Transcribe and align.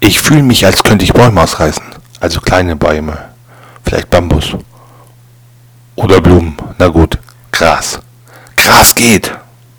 Ich 0.00 0.20
fühle 0.20 0.42
mich, 0.42 0.64
als 0.64 0.84
könnte 0.84 1.04
ich 1.04 1.12
Bäume 1.12 1.42
ausreißen. 1.42 1.82
Also 2.20 2.40
kleine 2.40 2.76
Bäume. 2.76 3.18
Vielleicht 3.84 4.10
Bambus. 4.10 4.56
Oder 5.96 6.20
Blumen. 6.20 6.56
Na 6.78 6.88
gut. 6.88 7.18
Gras. 7.50 8.00
Gras 8.56 8.94
geht. 8.94 9.32